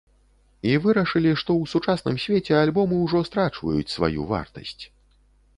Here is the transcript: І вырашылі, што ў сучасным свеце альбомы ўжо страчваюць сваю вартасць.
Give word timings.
І 0.69 0.71
вырашылі, 0.85 1.33
што 1.41 1.55
ў 1.57 1.65
сучасным 1.75 2.17
свеце 2.25 2.57
альбомы 2.63 2.95
ўжо 3.05 3.21
страчваюць 3.31 3.95
сваю 3.97 4.29
вартасць. 4.33 4.83